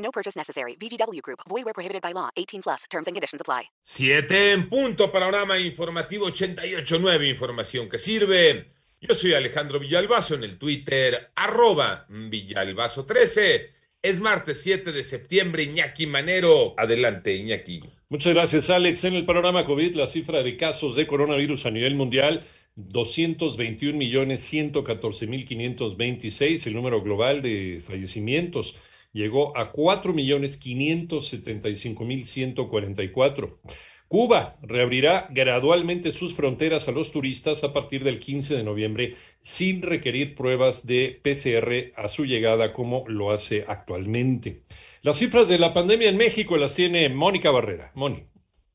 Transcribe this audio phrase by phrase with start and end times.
[0.00, 0.76] No purchase necessary.
[0.76, 1.40] VGW Group.
[1.48, 2.28] Void where prohibited by law.
[2.36, 2.84] 18 plus.
[2.90, 3.70] Terms and conditions apply.
[3.82, 5.10] Siete en punto.
[5.12, 7.28] Panorama informativo 88.9.
[7.28, 8.80] Información que sirve.
[9.02, 13.68] Yo soy Alejandro Villalbazo en el Twitter, arroba Villalbazo13.
[14.02, 15.62] Es martes 7 de septiembre.
[15.62, 16.74] Iñaki Manero.
[16.76, 17.82] Adelante, Iñaki.
[18.10, 19.04] Muchas gracias, Alex.
[19.04, 22.44] En el panorama COVID, la cifra de casos de coronavirus a nivel mundial,
[22.76, 26.66] 221 millones 114 mil 526.
[26.66, 28.76] El número global de fallecimientos
[29.12, 33.58] llegó a 4 millones 575 mil 144.
[34.08, 39.82] Cuba reabrirá gradualmente sus fronteras a los turistas a partir del 15 de noviembre sin
[39.82, 44.62] requerir pruebas de PCR a su llegada como lo hace actualmente.
[45.02, 47.92] Las cifras de la pandemia en México las tiene Mónica Barrera.
[47.94, 48.24] Moni.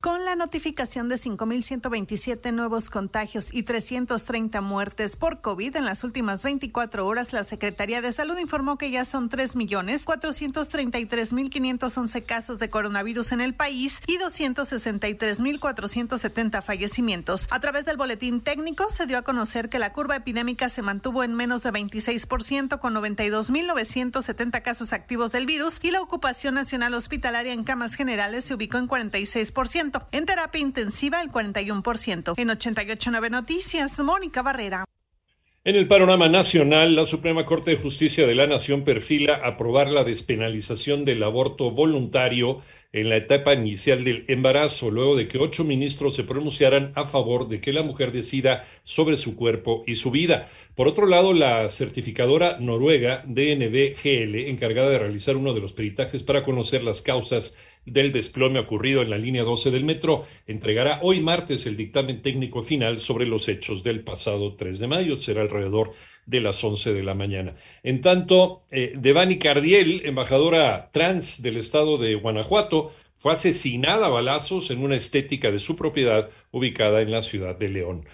[0.00, 6.44] Con la notificación de 5.127 nuevos contagios y 330 muertes por COVID en las últimas
[6.44, 13.40] 24 horas, la Secretaría de Salud informó que ya son 3.433.511 casos de coronavirus en
[13.40, 17.48] el país y 263.470 fallecimientos.
[17.50, 21.24] A través del boletín técnico se dio a conocer que la curva epidémica se mantuvo
[21.24, 27.52] en menos de 26% con 92.970 casos activos del virus y la ocupación nacional hospitalaria
[27.52, 29.87] en camas generales se ubicó en 46%.
[30.12, 32.34] En terapia intensiva, el 41%.
[32.36, 34.84] En 889 Noticias, Mónica Barrera.
[35.64, 40.04] En el panorama nacional, la Suprema Corte de Justicia de la Nación perfila aprobar la
[40.04, 46.14] despenalización del aborto voluntario en la etapa inicial del embarazo, luego de que ocho ministros
[46.14, 50.48] se pronunciaran a favor de que la mujer decida sobre su cuerpo y su vida.
[50.74, 56.44] Por otro lado, la certificadora noruega DNVGL, encargada de realizar uno de los peritajes para
[56.44, 57.54] conocer las causas
[57.84, 62.62] del desplome ocurrido en la línea 12 del metro, entregará hoy martes el dictamen técnico
[62.62, 65.16] final sobre los hechos del pasado 3 de mayo.
[65.16, 65.92] Será alrededor
[66.28, 67.56] de las 11 de la mañana.
[67.82, 74.70] En tanto, eh, Devani Cardiel, embajadora trans del estado de Guanajuato, fue asesinada a balazos
[74.70, 78.06] en una estética de su propiedad ubicada en la ciudad de León.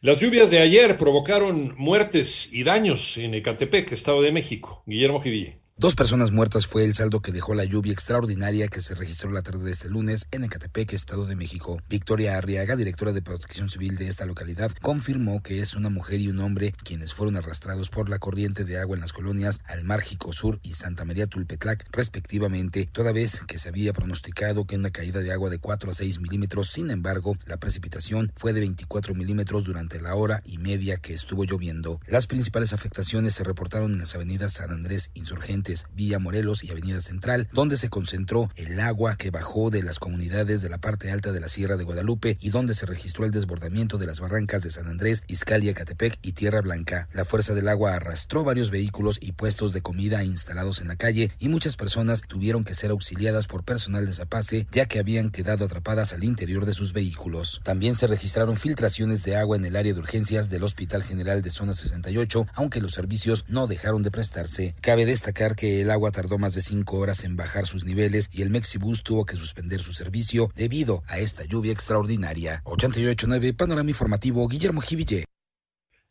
[0.00, 4.82] Las lluvias de ayer provocaron muertes y daños en Ecatepec, Estado de México.
[4.86, 5.67] Guillermo Jiville.
[5.80, 9.42] Dos personas muertas fue el saldo que dejó la lluvia extraordinaria que se registró la
[9.42, 11.80] tarde de este lunes en Ecatepec, Estado de México.
[11.88, 16.30] Victoria Arriaga, directora de Protección Civil de esta localidad, confirmó que es una mujer y
[16.30, 20.58] un hombre quienes fueron arrastrados por la corriente de agua en las colonias Almárgico Sur
[20.64, 25.30] y Santa María Tulpetlac, respectivamente, toda vez que se había pronosticado que una caída de
[25.30, 26.72] agua de 4 a 6 milímetros.
[26.72, 31.44] Sin embargo, la precipitación fue de 24 milímetros durante la hora y media que estuvo
[31.44, 32.00] lloviendo.
[32.08, 37.00] Las principales afectaciones se reportaron en las avenidas San Andrés Insurgente Vía Morelos y Avenida
[37.00, 41.32] Central, donde se concentró el agua que bajó de las comunidades de la parte alta
[41.32, 44.70] de la Sierra de Guadalupe y donde se registró el desbordamiento de las barrancas de
[44.70, 47.08] San Andrés, Izcalia, Catepec y Tierra Blanca.
[47.12, 51.32] La fuerza del agua arrastró varios vehículos y puestos de comida instalados en la calle
[51.38, 55.64] y muchas personas tuvieron que ser auxiliadas por personal de Zapace ya que habían quedado
[55.64, 57.60] atrapadas al interior de sus vehículos.
[57.64, 61.50] También se registraron filtraciones de agua en el área de urgencias del Hospital General de
[61.50, 64.74] Zona 68, aunque los servicios no dejaron de prestarse.
[64.80, 68.42] Cabe destacar que el agua tardó más de cinco horas en bajar sus niveles y
[68.42, 72.62] el Mexibus tuvo que suspender su servicio debido a esta lluvia extraordinaria.
[72.64, 75.24] 889 Panorama Informativo Guillermo Jiville.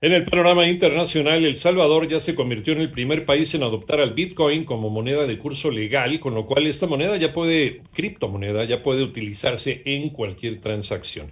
[0.02, 4.02] En el panorama internacional, El Salvador ya se convirtió en el primer país en adoptar
[4.02, 8.66] al Bitcoin como moneda de curso legal, con lo cual esta moneda ya puede, criptomoneda,
[8.66, 11.32] ya puede utilizarse en cualquier transacción.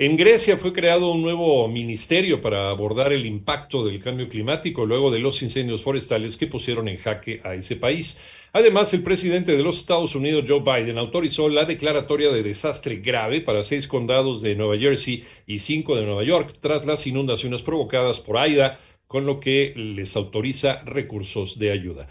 [0.00, 5.10] En Grecia fue creado un nuevo ministerio para abordar el impacto del cambio climático luego
[5.10, 8.20] de los incendios forestales que pusieron en jaque a ese país.
[8.52, 13.40] Además, el presidente de los Estados Unidos, Joe Biden, autorizó la declaratoria de desastre grave
[13.40, 18.20] para seis condados de Nueva Jersey y cinco de Nueva York tras las inundaciones provocadas
[18.20, 18.78] por Aida,
[19.08, 22.08] con lo que les autoriza recursos de ayuda.